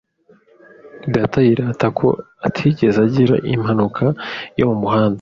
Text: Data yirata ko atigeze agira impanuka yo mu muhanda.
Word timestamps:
Data 1.13 1.37
yirata 1.45 1.87
ko 1.99 2.07
atigeze 2.47 2.97
agira 3.07 3.35
impanuka 3.53 4.03
yo 4.59 4.65
mu 4.69 4.77
muhanda. 4.81 5.09